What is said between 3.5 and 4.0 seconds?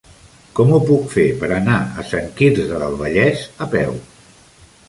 a peu?